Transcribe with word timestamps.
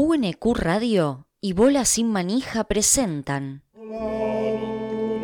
UNQ 0.00 0.54
Radio 0.54 1.26
y 1.40 1.54
Bola 1.54 1.84
Sin 1.84 2.12
Manija 2.12 2.62
presentan 2.62 3.64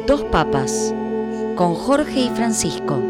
Dos 0.08 0.24
Papas 0.32 0.92
con 1.54 1.76
Jorge 1.76 2.22
y 2.22 2.28
Francisco. 2.30 3.00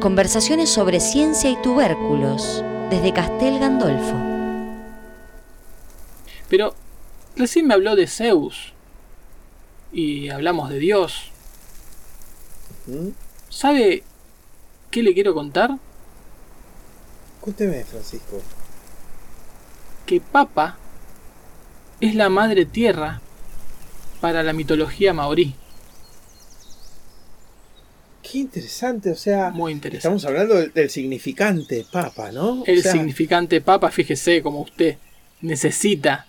Conversaciones 0.00 0.68
sobre 0.68 0.98
ciencia 0.98 1.50
y 1.50 1.62
tubérculos 1.62 2.64
desde 2.90 3.14
Castel 3.14 3.60
Gandolfo. 3.60 4.16
Pero 6.48 6.74
recién 7.36 7.68
me 7.68 7.74
habló 7.74 7.94
de 7.94 8.08
Zeus 8.08 8.72
y 9.92 10.30
hablamos 10.30 10.68
de 10.68 10.80
Dios. 10.80 11.30
¿Sabe 13.50 14.02
qué 14.90 15.04
le 15.04 15.14
quiero 15.14 15.32
contar? 15.32 15.78
Cuénteme, 17.40 17.84
Francisco. 17.84 18.42
Que 20.06 20.20
Papa 20.20 20.78
es 22.00 22.14
la 22.14 22.28
madre 22.28 22.64
tierra 22.64 23.20
para 24.20 24.42
la 24.42 24.52
mitología 24.52 25.12
maorí. 25.12 25.54
Qué 28.22 28.38
interesante, 28.38 29.10
o 29.10 29.14
sea, 29.14 29.50
Muy 29.50 29.72
interesante. 29.72 29.98
estamos 29.98 30.24
hablando 30.24 30.54
del, 30.56 30.72
del 30.72 30.90
significante 30.90 31.84
papa, 31.90 32.32
¿no? 32.32 32.62
O 32.62 32.66
El 32.66 32.82
sea, 32.82 32.92
significante 32.92 33.60
papa, 33.60 33.90
fíjese 33.90 34.42
como 34.42 34.62
usted 34.62 34.96
necesita 35.42 36.26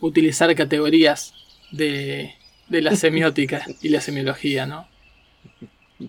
utilizar 0.00 0.54
categorías 0.54 1.32
de, 1.72 2.34
de 2.68 2.82
la 2.82 2.94
semiótica 2.96 3.64
y 3.80 3.88
la 3.88 4.00
semiología, 4.00 4.66
¿no? 4.66 4.88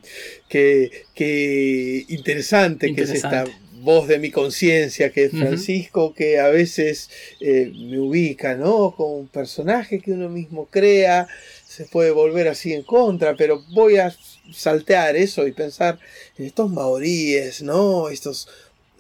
Qué, 0.50 1.06
qué 1.16 2.06
interesante, 2.09 2.94
que 2.94 3.02
es 3.04 3.09
Interesante. 3.09 3.52
esta 3.52 3.59
voz 3.82 4.08
de 4.08 4.20
mi 4.20 4.32
conciencia, 4.32 5.12
que 5.12 5.26
es. 5.26 5.32
Francisco, 5.32 6.14
que 6.14 6.40
a 6.40 6.48
veces 6.50 7.10
eh, 7.40 7.72
me 7.76 8.00
ubica, 8.00 8.56
¿no? 8.56 8.94
Como 8.96 9.18
un 9.18 9.28
personaje 9.28 10.00
que 10.00 10.12
uno 10.12 10.30
mismo 10.30 10.68
crea, 10.68 11.28
se 11.68 11.86
puede 11.86 12.12
volver 12.12 12.48
así 12.48 12.73
en 12.73 12.84
contra, 12.84 13.36
pero 13.36 13.64
voy 13.72 13.98
a 13.98 14.16
saltear 14.52 15.16
eso 15.16 15.48
y 15.48 15.52
pensar 15.52 16.00
en 16.38 16.45
estos 16.45 16.70
maoríes, 16.72 17.62
¿no? 17.62 18.09
Estos 18.09 18.48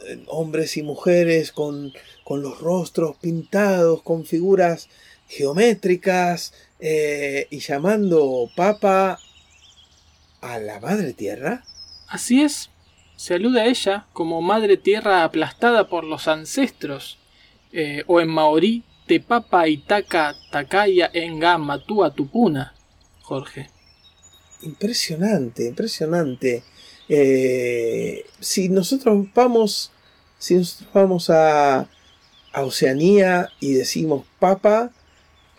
eh, 0.05 0.23
hombres 0.27 0.77
y 0.77 0.83
mujeres 0.83 1.51
con, 1.51 1.93
con 2.23 2.41
los 2.41 2.59
rostros 2.59 3.17
pintados, 3.17 4.01
con 4.01 4.25
figuras 4.25 4.87
geométricas, 5.27 6.53
eh, 6.79 7.47
y 7.49 7.59
llamando 7.59 8.49
papa 8.55 9.19
a 10.41 10.59
la 10.59 10.79
madre 10.79 11.13
tierra. 11.13 11.65
Así 12.07 12.41
es, 12.41 12.69
se 13.19 13.33
alude 13.33 13.59
a 13.59 13.65
ella 13.65 14.05
como 14.13 14.41
madre 14.41 14.77
tierra 14.77 15.25
aplastada 15.25 15.89
por 15.89 16.05
los 16.05 16.29
ancestros, 16.29 17.17
eh, 17.73 18.03
o 18.07 18.21
en 18.21 18.29
maorí, 18.29 18.85
te 19.07 19.19
papa 19.19 19.67
itaka 19.67 20.37
takaya 20.51 21.11
enga 21.13 21.57
matua 21.57 22.13
tupuna, 22.13 22.73
Jorge. 23.21 23.69
Impresionante, 24.61 25.67
impresionante. 25.67 26.63
Eh, 27.09 28.25
si 28.39 28.69
nosotros 28.69 29.27
vamos, 29.35 29.91
si 30.37 30.55
nosotros 30.55 30.89
vamos 30.93 31.29
a, 31.29 31.89
a 32.53 32.63
Oceanía 32.63 33.49
y 33.59 33.73
decimos 33.73 34.23
papa, 34.39 34.91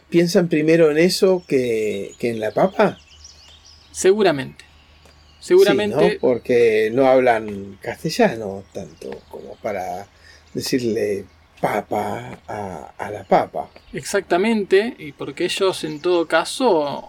¿piensan 0.09 0.49
primero 0.49 0.91
en 0.91 0.97
eso 0.97 1.45
que, 1.47 2.15
que 2.19 2.31
en 2.31 2.41
la 2.41 2.53
papa? 2.53 2.97
Seguramente. 3.93 4.70
Sí, 5.41 5.49
Seguramente, 5.49 5.97
¿no? 6.15 6.21
Porque 6.21 6.91
no 6.93 7.07
hablan 7.07 7.79
castellano 7.81 8.63
tanto 8.73 9.11
como 9.31 9.55
para 9.57 10.07
decirle 10.53 11.25
papa 11.61 12.39
a, 12.47 12.93
a 12.97 13.11
la 13.11 13.25
papa. 13.25 13.69
exactamente, 13.93 14.95
y 14.99 15.13
porque 15.13 15.45
ellos 15.45 15.83
en 15.85 16.01
todo 16.01 16.27
caso 16.27 17.09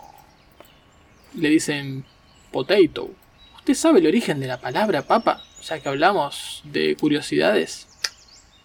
le 1.35 1.49
dicen 1.49 2.03
potato. 2.51 3.09
¿Usted 3.57 3.73
sabe 3.75 3.99
el 3.99 4.07
origen 4.07 4.39
de 4.39 4.47
la 4.47 4.59
palabra 4.59 5.03
papa? 5.03 5.41
Ya 5.63 5.79
que 5.79 5.89
hablamos 5.89 6.61
de 6.65 6.95
curiosidades. 6.95 7.87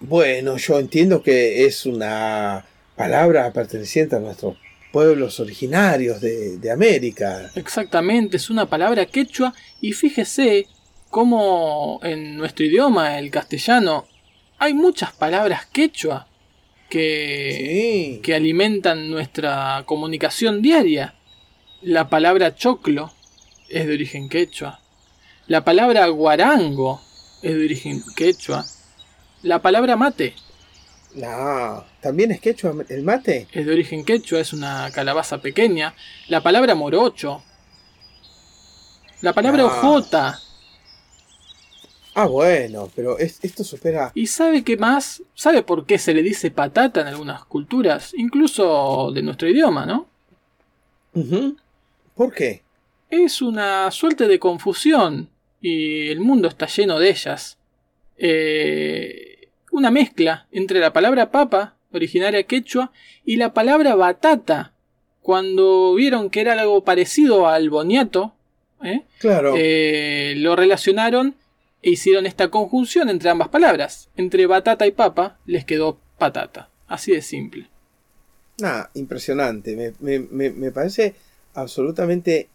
Bueno, 0.00 0.56
yo 0.56 0.78
entiendo 0.78 1.22
que 1.22 1.64
es 1.66 1.86
una 1.86 2.64
palabra 2.96 3.52
perteneciente 3.52 4.16
a 4.16 4.20
nuestros 4.20 4.56
pueblos 4.96 5.40
originarios 5.40 6.22
de, 6.22 6.56
de 6.56 6.70
América. 6.70 7.50
Exactamente, 7.54 8.38
es 8.38 8.48
una 8.48 8.64
palabra 8.64 9.04
quechua 9.04 9.52
y 9.82 9.92
fíjese 9.92 10.68
cómo 11.10 12.00
en 12.02 12.38
nuestro 12.38 12.64
idioma, 12.64 13.18
el 13.18 13.30
castellano, 13.30 14.06
hay 14.56 14.72
muchas 14.72 15.12
palabras 15.12 15.66
quechua 15.66 16.26
que, 16.88 18.14
Sí. 18.14 18.20
que 18.22 18.34
alimentan 18.34 19.10
nuestra 19.10 19.82
comunicación 19.84 20.62
diaria. 20.62 21.14
La 21.82 22.08
palabra 22.08 22.54
choclo 22.54 23.12
es 23.68 23.86
de 23.86 23.92
origen 23.92 24.30
quechua. 24.30 24.80
La 25.46 25.62
palabra 25.62 26.06
guarango 26.06 27.02
es 27.42 27.54
de 27.54 27.64
origen 27.66 28.02
quechua. 28.16 28.64
La 29.42 29.60
palabra 29.60 29.94
mate 29.96 30.32
No, 31.14 31.84
también 32.02 32.30
es 32.32 32.40
quechua 32.40 32.74
el 32.88 33.02
mate. 33.02 33.48
es 33.52 33.64
de 33.66 33.72
origen 33.72 34.04
quechua, 34.04 34.40
es 34.40 34.52
una 34.52 34.90
calabaza 34.92 35.40
pequeña. 35.40 35.94
La 36.28 36.42
palabra 36.42 36.74
morocho. 36.74 37.42
La 39.22 39.32
palabra 39.32 39.62
Ah. 39.62 39.66
ojota. 39.66 40.38
Ah, 42.14 42.26
bueno, 42.26 42.90
pero 42.94 43.18
es- 43.18 43.38
esto 43.42 43.62
supera. 43.64 44.10
¿Y 44.14 44.26
sabe 44.26 44.62
qué 44.64 44.76
más? 44.76 45.22
¿Sabe 45.34 45.62
por 45.62 45.86
qué 45.86 45.98
se 45.98 46.14
le 46.14 46.22
dice 46.22 46.50
patata 46.50 47.00
en 47.02 47.06
algunas 47.08 47.44
culturas? 47.44 48.12
Incluso 48.16 49.10
de 49.12 49.22
nuestro 49.22 49.48
idioma, 49.48 49.84
¿no? 49.86 50.06
¿Por 52.14 52.32
qué? 52.32 52.62
Es 53.10 53.40
una 53.40 53.90
suerte 53.90 54.26
de 54.28 54.38
confusión 54.38 55.30
y 55.62 56.08
el 56.08 56.20
mundo 56.20 56.48
está 56.48 56.66
lleno 56.66 56.98
de 56.98 57.10
ellas. 57.10 57.56
Eh, 58.18 59.35
una 59.76 59.91
mezcla 59.91 60.47
entre 60.53 60.81
la 60.81 60.92
palabra 60.92 61.31
papa, 61.31 61.76
originaria 61.92 62.42
quechua, 62.44 62.92
y 63.25 63.37
la 63.37 63.53
palabra 63.54 63.94
batata. 63.94 64.72
Cuando 65.22 65.94
vieron 65.94 66.31
que 66.31 66.41
era 66.41 66.53
algo 66.53 66.84
parecido 66.84 67.48
al 67.48 67.69
boniato, 67.70 68.34
¿eh? 68.82 69.03
Claro. 69.19 69.54
Eh, 69.56 70.34
lo 70.36 70.54
relacionaron 70.56 71.34
e 71.82 71.91
hicieron 71.91 72.26
esta 72.26 72.48
conjunción 72.48 73.09
entre 73.09 73.31
ambas 73.31 73.48
palabras. 73.48 74.09
Entre 74.16 74.47
batata 74.47 74.86
y 74.86 74.92
papa 74.92 75.38
les 75.47 75.65
quedó 75.65 75.98
patata. 76.19 76.69
Así 76.86 77.10
de 77.12 77.22
simple. 77.22 77.66
Nah, 78.59 78.84
impresionante. 78.94 79.75
Me, 79.76 79.92
me- 80.00 80.26
me- 80.31 80.50
me 80.50 80.70
parece 80.70 81.15
absolutamente 81.54 82.48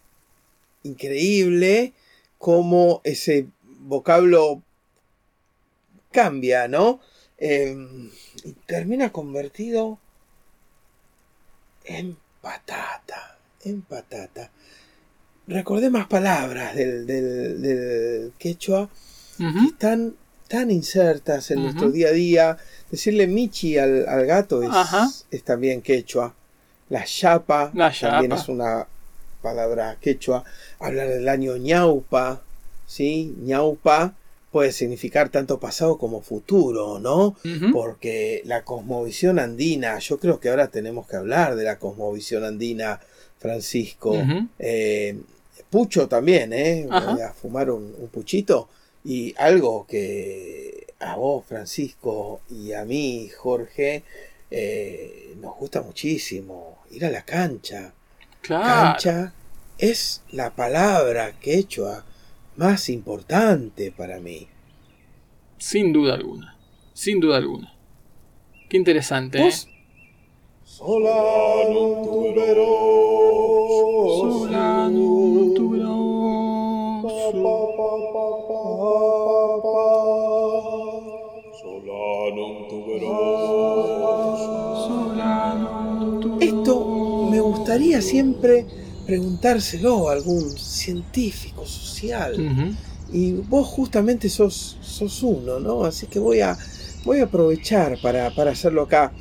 increíble 0.82 1.92
cómo 2.38 3.00
ese 3.04 3.46
vocablo 3.80 4.62
cambia, 6.10 6.68
¿no? 6.68 7.00
Eh, 7.44 7.76
y 8.44 8.52
termina 8.66 9.10
convertido 9.10 9.98
en 11.84 12.16
patata. 12.40 13.36
En 13.64 13.82
patata. 13.82 14.50
Recordé 15.48 15.90
más 15.90 16.06
palabras 16.06 16.74
del, 16.76 17.04
del- 17.06 17.60
del 17.62 18.32
quechua 18.38 18.88
que 19.38 19.66
están 19.66 20.14
tan 20.48 20.70
insertas 20.70 21.50
en 21.50 21.62
nuestro 21.64 21.90
día 21.90 22.08
a 22.08 22.12
día. 22.12 22.58
Decirle 22.90 23.26
michi 23.26 23.76
al, 23.78 24.08
al 24.08 24.24
gato 24.26 24.62
es, 24.62 24.68
también 25.42 25.82
quechua. 25.82 26.34
La 26.90 27.04
chapa 27.04 27.70
La 27.74 27.90
también 28.12 28.32
es 28.32 28.48
una 28.48 28.86
palabra 29.40 29.96
quechua. 30.00 30.44
Hablar 30.78 31.08
del 31.08 31.28
año 31.28 31.56
ñaupa, 31.56 32.42
¿sí? 32.86 33.34
ñaupa 33.40 34.14
puede 34.52 34.70
significar 34.70 35.30
tanto 35.30 35.58
pasado 35.58 35.96
como 35.96 36.20
futuro, 36.20 36.98
¿no? 36.98 37.34
Porque 37.72 38.42
la 38.44 38.64
cosmovisión 38.64 39.38
andina, 39.38 39.98
yo 39.98 40.18
creo 40.18 40.38
que 40.38 40.50
ahora 40.50 40.68
tenemos 40.68 41.06
que 41.08 41.16
hablar 41.16 41.56
de 41.56 41.64
la 41.64 41.78
cosmovisión 41.78 42.44
andina, 42.44 43.00
Francisco. 43.38 44.14
Eh, 44.58 45.18
pucho 45.70 46.06
también, 46.06 46.52
¿eh? 46.52 46.86
Ajá. 46.90 47.14
Voy 47.14 47.22
a 47.22 47.32
fumar 47.32 47.70
un, 47.70 47.94
un 47.98 48.08
puchito. 48.08 48.68
Y 49.04 49.34
algo 49.38 49.86
que 49.88 50.86
a 51.00 51.16
vos, 51.16 51.44
Francisco, 51.46 52.42
y 52.50 52.72
a 52.72 52.84
mí, 52.84 53.30
Jorge, 53.36 54.04
eh, 54.50 55.34
nos 55.40 55.56
gusta 55.56 55.80
muchísimo. 55.80 56.78
Ir 56.90 57.06
a 57.06 57.10
la 57.10 57.24
cancha. 57.24 57.92
Claro. 58.42 58.64
Cancha 58.64 59.32
es 59.78 60.20
la 60.30 60.50
palabra 60.54 61.32
quechua 61.40 62.04
más 62.56 62.88
importante 62.88 63.92
para 63.92 64.20
mí. 64.20 64.48
Sin 65.58 65.92
duda 65.92 66.14
alguna. 66.14 66.56
Sin 66.92 67.20
duda 67.20 67.36
alguna. 67.38 67.72
Qué 68.68 68.76
interesante, 68.76 69.38
¿eh? 69.38 69.44
¿Vos? 69.44 69.68
Solanum 70.64 72.02
tuberoso. 72.04 72.48
Solanum 74.48 75.54
tuberoso. 75.54 77.08
Solanum 81.60 82.68
tuberoso. 82.68 83.62
esto 86.40 87.28
me 87.30 87.40
gustaría 87.40 88.00
siempre 88.02 88.66
preguntárselo 89.06 90.08
a 90.08 90.12
algún 90.12 90.50
científico 90.58 91.66
social. 91.66 92.76
Y 93.12 93.32
vos 93.32 93.68
justamente 93.68 94.28
sos, 94.28 94.78
sos 94.80 95.22
uno, 95.22 95.60
¿no? 95.60 95.84
Así 95.84 96.06
que 96.06 96.18
voy 96.18 96.40
a, 96.40 96.56
voy 97.04 97.20
a 97.20 97.24
aprovechar 97.24 97.98
para, 98.00 98.28
hacerlo 98.28 98.82
acá. 98.82 99.12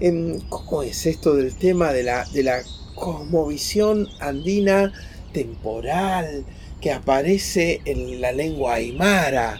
Em, 0.00 0.38
¿Cómo 0.48 0.82
es 0.82 1.06
esto 1.06 1.34
del 1.34 1.54
tema 1.54 1.92
de 1.92 2.02
la, 2.02 2.24
de 2.26 2.42
la 2.42 2.62
cosmovisión 2.94 4.06
andina 4.20 4.92
temporal 5.32 6.44
que 6.80 6.92
aparece 6.92 7.80
en 7.84 8.20
la 8.20 8.32
lengua 8.32 8.74
aymara, 8.74 9.58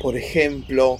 por 0.00 0.16
ejemplo, 0.16 0.98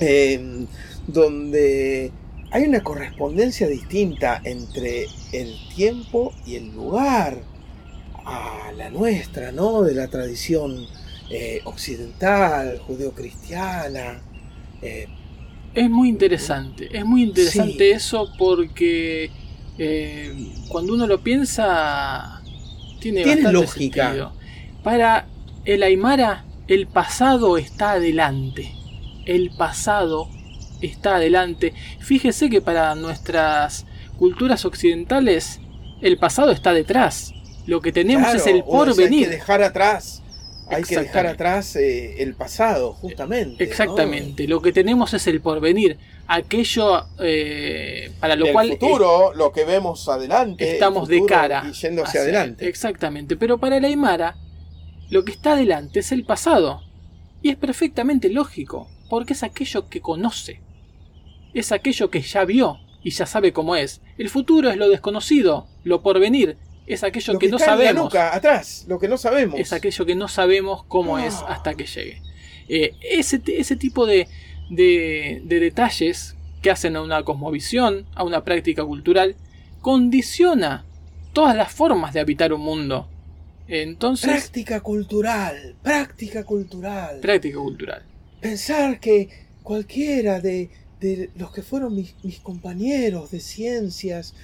em, 0.00 0.66
donde 1.06 2.12
hay 2.50 2.64
una 2.64 2.82
correspondencia 2.82 3.66
distinta 3.66 4.40
entre 4.44 5.06
el 5.32 5.54
tiempo 5.74 6.32
y 6.46 6.56
el 6.56 6.72
lugar 6.72 7.42
a 8.24 8.72
la 8.76 8.90
nuestra, 8.90 9.52
¿no? 9.52 9.82
De 9.82 9.94
la 9.94 10.08
tradición 10.08 10.86
eh, 11.30 11.60
occidental, 11.64 12.78
judeocristiana. 12.78 14.22
Eh. 14.80 15.08
es 15.74 15.90
muy 15.90 16.08
interesante, 16.08 16.88
es 16.96 17.04
muy 17.04 17.22
interesante 17.24 17.90
eso 17.90 18.32
porque 18.38 19.30
eh, 19.76 20.32
cuando 20.68 20.94
uno 20.94 21.06
lo 21.06 21.22
piensa 21.22 22.42
tiene, 23.00 23.24
bastante 23.24 23.52
lógica. 23.52 24.04
Sentido. 24.06 24.32
Para 24.82 25.26
el 25.64 25.82
Aymara, 25.82 26.44
el 26.66 26.86
pasado 26.86 27.58
está 27.58 27.92
adelante. 27.92 28.72
El 29.26 29.50
pasado 29.50 30.28
está 30.80 31.16
adelante. 31.16 31.74
Fíjese 32.00 32.50
que 32.50 32.60
para 32.60 32.94
nuestras 32.94 33.86
culturas 34.18 34.64
occidentales 34.64 35.60
el 36.00 36.18
pasado 36.18 36.50
está 36.50 36.72
detrás. 36.72 37.32
Lo 37.66 37.80
que 37.80 37.92
tenemos 37.92 38.34
es 38.34 38.46
el 38.46 38.64
porvenir. 38.64 39.26
hay 39.26 39.30
que 39.30 39.36
dejar 39.36 39.62
atrás. 39.62 40.22
Hay 40.70 40.82
que 40.82 40.98
dejar 40.98 41.26
atrás 41.26 41.76
eh, 41.76 42.22
el 42.22 42.34
pasado, 42.34 42.92
justamente. 42.92 43.64
Exactamente. 43.64 44.46
Lo 44.46 44.60
que 44.60 44.72
tenemos 44.72 45.14
es 45.14 45.26
el 45.26 45.40
porvenir. 45.40 45.98
Aquello 46.26 47.06
eh, 47.20 48.12
para 48.20 48.36
lo 48.36 48.52
cual. 48.52 48.70
El 48.70 48.78
futuro, 48.78 49.32
lo 49.34 49.50
que 49.50 49.64
vemos 49.64 50.08
adelante. 50.08 50.74
Estamos 50.74 51.08
de 51.08 51.24
cara. 51.24 51.64
Y 51.66 51.72
yendo 51.72 52.04
hacia 52.04 52.20
adelante. 52.20 52.68
Exactamente. 52.68 53.36
Pero 53.36 53.58
para 53.58 53.78
el 53.78 53.84
Aymara, 53.84 54.36
lo 55.08 55.24
que 55.24 55.32
está 55.32 55.52
adelante 55.52 56.00
es 56.00 56.12
el 56.12 56.24
pasado. 56.24 56.82
Y 57.40 57.50
es 57.50 57.56
perfectamente 57.56 58.28
lógico. 58.28 58.88
Porque 59.08 59.32
es 59.32 59.42
aquello 59.42 59.88
que 59.88 60.02
conoce 60.02 60.60
es 61.58 61.72
aquello 61.72 62.10
que 62.10 62.20
ya 62.20 62.44
vio 62.44 62.78
y 63.02 63.10
ya 63.10 63.26
sabe 63.26 63.52
cómo 63.52 63.76
es. 63.76 64.00
El 64.16 64.28
futuro 64.28 64.70
es 64.70 64.76
lo 64.76 64.88
desconocido, 64.88 65.66
lo 65.84 66.02
porvenir, 66.02 66.56
es 66.86 67.04
aquello 67.04 67.38
que, 67.38 67.48
no 67.48 67.58
sabemos. 67.58 68.14
atrás, 68.14 68.84
lo 68.88 68.98
que 68.98 69.08
no 69.08 69.18
sabemos. 69.18 69.60
Es 69.60 69.72
aquello 69.72 70.06
que 70.06 70.14
no 70.14 70.28
sabemos 70.28 70.84
cómo 70.84 71.18
es 71.18 71.34
ah. 71.34 71.46
hasta 71.48 71.74
que 71.74 71.86
llegue. 71.86 72.22
Eh, 72.68 72.94
ese, 73.02 73.40
ese, 73.46 73.76
tipo 73.76 74.06
de, 74.06 74.26
de, 74.70 75.42
detalles 75.44 76.36
que 76.62 76.70
hacen 76.70 76.96
a 76.96 77.02
una 77.02 77.22
cosmovisión, 77.24 78.06
a 78.14 78.24
una 78.24 78.44
práctica 78.44 78.84
cultural, 78.84 79.36
condiciona 79.80 80.84
todas 81.32 81.56
las 81.56 81.72
formas 81.72 82.14
de 82.14 82.20
habitar 82.20 82.52
un 82.52 82.62
mundo. 82.62 83.08
Entonces, 83.68 84.30
práctica 84.30 84.80
cultural, 84.80 85.76
práctica 85.82 86.44
cultural. 86.44 87.20
Práctica 87.20 87.58
cultural. 87.58 88.02
Pensar 88.40 88.98
que 88.98 89.28
cualquiera 89.62 90.40
de, 90.40 90.70
de 91.00 91.30
los 91.36 91.52
que 91.52 91.62
fueron 91.62 91.94
mis, 91.94 92.38
compañeros 92.40 93.30
de 93.30 93.40
ciencias, 93.40 94.34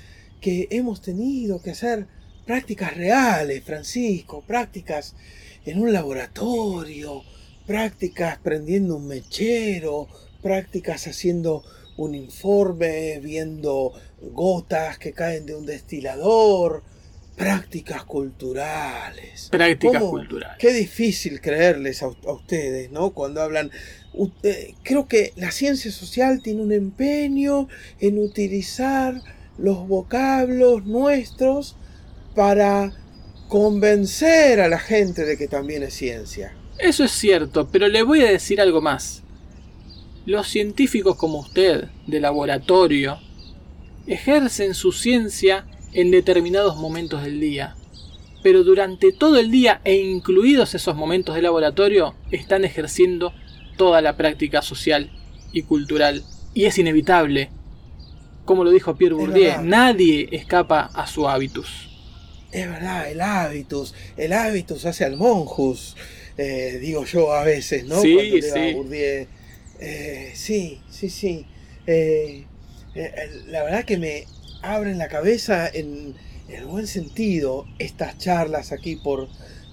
que 0.40 0.68
hemos 0.70 1.00
tenido 1.00 1.62
que 1.62 1.70
hacer 1.70 2.06
prácticas 2.46 2.96
reales, 2.96 3.64
Francisco, 3.64 4.42
prácticas 4.46 5.14
en 5.64 5.80
un 5.80 5.92
laboratorio, 5.92 7.22
prácticas 7.66 8.38
prendiendo 8.38 8.96
un 8.96 9.06
mechero, 9.06 10.08
prácticas 10.42 11.06
haciendo 11.06 11.64
un 11.96 12.14
informe, 12.14 13.20
viendo 13.20 13.92
gotas 14.20 14.98
que 14.98 15.12
caen 15.12 15.46
de 15.46 15.54
un 15.54 15.64
destilador, 15.64 16.82
prácticas 17.36 18.04
culturales. 18.04 19.48
Prácticas 19.50 20.02
culturales. 20.02 20.56
Qué 20.58 20.72
difícil 20.72 21.40
creerles 21.40 22.02
a, 22.02 22.06
a, 22.06 22.32
ustedes, 22.32 22.90
¿no? 22.90 23.10
Cuando 23.10 23.42
hablan 23.42 23.70
creo 24.82 25.08
que 25.08 25.32
la 25.36 25.50
ciencia 25.50 25.90
social 25.90 26.40
tiene 26.42 26.62
un 26.62 26.72
empeño 26.72 27.68
en 28.00 28.18
utilizar 28.18 29.20
los 29.58 29.88
vocablos 29.88 30.84
nuestros 30.84 31.76
para 32.34 32.92
convencer 33.48 34.60
a 34.60 34.68
la 34.68 34.78
gente 34.78 35.24
de 35.24 35.36
que 35.36 35.48
también 35.48 35.82
es 35.82 35.94
ciencia. 35.94 36.54
Eso 36.78 37.04
es 37.04 37.12
cierto, 37.12 37.68
pero 37.68 37.88
le 37.88 38.02
voy 38.02 38.22
a 38.22 38.30
decir 38.30 38.60
algo 38.60 38.80
más. 38.80 39.22
Los 40.26 40.48
científicos 40.48 41.16
como 41.16 41.40
usted, 41.40 41.88
de 42.06 42.20
laboratorio, 42.20 43.18
ejercen 44.06 44.74
su 44.74 44.92
ciencia 44.92 45.66
en 45.94 46.10
determinados 46.10 46.76
momentos 46.76 47.22
del 47.22 47.40
día, 47.40 47.76
pero 48.42 48.64
durante 48.64 49.12
todo 49.12 49.38
el 49.38 49.50
día 49.50 49.80
e 49.84 49.94
incluidos 49.94 50.74
esos 50.74 50.96
momentos 50.96 51.34
de 51.34 51.42
laboratorio 51.42 52.14
están 52.30 52.64
ejerciendo 52.64 53.32
toda 53.76 54.02
la 54.02 54.16
práctica 54.16 54.60
social 54.60 55.10
y 55.52 55.62
cultural. 55.62 56.22
Y 56.52 56.66
es 56.66 56.78
inevitable. 56.78 57.50
Como 58.44 58.64
lo 58.64 58.70
dijo 58.70 58.96
Pierre 58.96 59.14
Bourdieu, 59.14 59.62
nadie 59.62 60.28
escapa 60.32 60.90
a 60.92 61.06
su 61.06 61.28
hábitus. 61.28 61.90
Es 62.52 62.68
verdad, 62.68 63.10
el 63.10 63.20
hábitus. 63.20 63.94
El 64.16 64.32
hábitus 64.32 64.84
hace 64.84 65.04
al 65.04 65.16
monjus, 65.16 65.96
eh, 66.36 66.78
digo 66.80 67.04
yo 67.04 67.32
a 67.32 67.42
veces, 67.42 67.86
¿no? 67.86 68.00
Sí, 68.00 68.40
sí. 68.42 68.76
Eh, 69.80 70.32
sí, 70.34 70.80
sí, 70.90 71.08
sí. 71.08 71.46
Eh, 71.86 72.44
la 73.48 73.64
verdad 73.64 73.84
que 73.84 73.98
me 73.98 74.24
abren 74.64 74.98
la 74.98 75.08
cabeza 75.08 75.68
en, 75.68 76.14
el 76.48 76.66
buen 76.66 76.86
sentido 76.86 77.66
estas 77.78 78.18
charlas 78.18 78.70
aquí 78.70 78.96
por, 78.96 79.28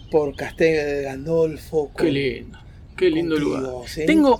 por 0.10 0.36
Castel 0.36 1.04
Gandolfo. 1.04 1.92
Qué 1.96 2.12
lindo 2.12 2.58
Qué 2.96 3.10
lindo 3.10 3.38
lugar. 3.38 3.64
Tengo, 4.06 4.40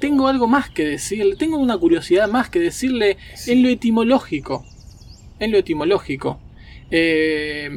tengo 0.00 0.28
algo 0.28 0.46
más 0.46 0.70
que 0.70 0.84
decirle, 0.84 1.34
tengo 1.36 1.58
una 1.58 1.76
curiosidad 1.76 2.28
más 2.28 2.48
que 2.50 2.60
decirle 2.60 3.16
en 3.46 3.62
lo 3.62 3.68
etimológico. 3.68 4.64
En 5.40 5.50
lo 5.50 5.58
etimológico. 5.58 6.38
Eh, 6.90 7.68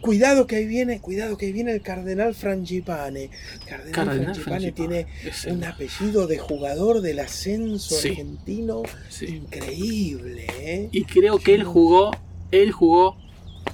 cuidado 0.00 0.46
que 0.46 0.56
ahí 0.56 0.66
viene, 0.66 1.00
cuidado 1.00 1.36
que 1.36 1.46
ahí 1.46 1.52
viene 1.52 1.72
el 1.72 1.82
cardenal 1.82 2.34
Frangipane. 2.34 3.30
Cardenal, 3.66 4.34
Frangipane, 4.34 4.72
tiene 4.72 5.06
un 5.48 5.64
apellido 5.64 6.26
de 6.26 6.38
jugador 6.38 7.00
del 7.00 7.20
ascenso 7.20 7.96
argentino 7.96 8.82
increíble. 9.20 10.46
¿eh? 10.60 10.88
Y 10.92 11.04
creo 11.04 11.38
que 11.38 11.54
él 11.54 11.64
jugó, 11.64 12.10
él 12.50 12.72
jugó 12.72 13.16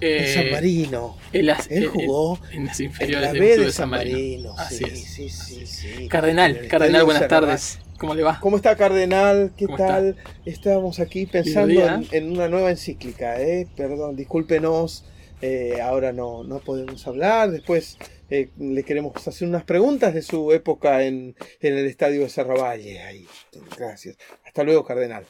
en 0.00 0.34
San 0.34 0.46
eh, 0.46 0.52
Marino. 0.52 1.16
Él 1.32 1.86
jugó 1.86 2.38
en, 2.50 2.66
las 2.66 2.80
inferiores 2.80 3.32
de, 3.32 3.72
San 3.72 3.90
Marino. 3.90 4.54
Así 4.58 4.84
sí, 4.84 5.28
Sí, 5.28 5.66
sí, 5.66 6.08
Cardenal, 6.08 6.66
Cardenal, 6.68 7.04
buenas 7.04 7.28
tardes. 7.28 7.78
¿Cómo 7.98 8.14
le 8.14 8.22
va? 8.24 8.40
¿Cómo 8.40 8.56
está, 8.56 8.74
Cardenal? 8.76 9.52
¿Qué 9.56 9.66
tal? 9.66 10.16
Estábamos 10.44 10.98
aquí 10.98 11.26
pensando 11.26 11.80
en, 12.10 12.32
una 12.32 12.48
nueva 12.48 12.70
encíclica, 12.70 13.40
¿eh? 13.40 13.68
Perdón, 13.76 14.16
discúlpenos. 14.16 15.04
Eh, 15.42 15.80
ahora 15.82 16.12
no, 16.12 16.44
no 16.44 16.60
podemos 16.60 17.06
hablar. 17.06 17.50
Después 17.50 17.98
eh, 18.30 18.50
le 18.58 18.84
queremos 18.84 19.26
hacer 19.26 19.46
unas 19.46 19.64
preguntas 19.64 20.14
de 20.14 20.22
su 20.22 20.52
época 20.52 21.02
en, 21.02 21.34
en 21.60 21.76
el 21.76 21.86
estadio 21.86 22.22
de 22.22 22.28
Cerravalle. 22.28 23.00
Ahí. 23.00 23.26
Gracias. 23.76 24.16
Hasta 24.46 24.62
luego, 24.62 24.84
Cardenal. 24.84 25.24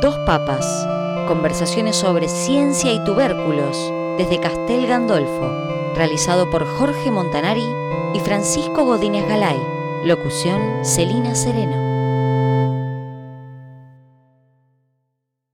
Dos 0.00 0.16
papas. 0.24 0.86
Conversaciones 1.26 1.96
sobre 1.96 2.28
ciencia 2.28 2.92
y 2.92 3.04
tubérculos 3.04 3.92
desde 4.16 4.40
Castel 4.40 4.86
Gandolfo. 4.86 5.94
Realizado 5.96 6.48
por 6.50 6.64
Jorge 6.64 7.10
Montanari 7.10 7.66
y 8.14 8.20
Francisco 8.20 8.84
Godínez 8.84 9.28
Galay. 9.28 9.58
Locución 10.04 10.84
Celina 10.84 11.34
Sereno. 11.34 11.87